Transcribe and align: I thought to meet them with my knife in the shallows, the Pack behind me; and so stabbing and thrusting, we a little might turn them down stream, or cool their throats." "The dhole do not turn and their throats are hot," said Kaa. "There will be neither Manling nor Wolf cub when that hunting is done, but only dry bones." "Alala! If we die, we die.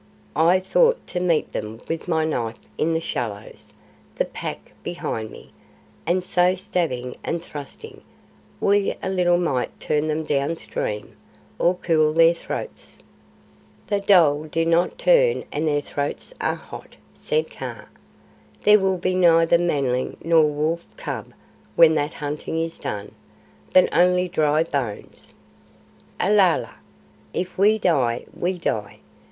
I 0.35 0.59
thought 0.59 1.05
to 1.09 1.19
meet 1.19 1.51
them 1.51 1.79
with 1.87 2.07
my 2.07 2.25
knife 2.25 2.57
in 2.75 2.95
the 2.95 2.99
shallows, 2.99 3.73
the 4.15 4.25
Pack 4.25 4.71
behind 4.81 5.29
me; 5.29 5.51
and 6.07 6.23
so 6.23 6.55
stabbing 6.55 7.17
and 7.23 7.43
thrusting, 7.43 8.01
we 8.59 8.95
a 9.03 9.09
little 9.11 9.37
might 9.37 9.79
turn 9.79 10.07
them 10.07 10.23
down 10.23 10.57
stream, 10.57 11.15
or 11.59 11.75
cool 11.75 12.13
their 12.13 12.33
throats." 12.33 12.97
"The 13.85 13.99
dhole 13.99 14.45
do 14.45 14.65
not 14.65 14.97
turn 14.97 15.43
and 15.51 15.67
their 15.67 15.81
throats 15.81 16.33
are 16.41 16.55
hot," 16.55 16.95
said 17.13 17.51
Kaa. 17.51 17.85
"There 18.63 18.79
will 18.79 18.97
be 18.97 19.13
neither 19.13 19.59
Manling 19.59 20.17
nor 20.23 20.45
Wolf 20.47 20.83
cub 20.97 21.31
when 21.75 21.93
that 21.93 22.15
hunting 22.15 22.59
is 22.59 22.79
done, 22.79 23.11
but 23.71 23.87
only 23.95 24.27
dry 24.27 24.63
bones." 24.63 25.35
"Alala! 26.19 26.77
If 27.35 27.55
we 27.55 27.77
die, 27.77 28.25
we 28.33 28.57
die. 28.57 28.97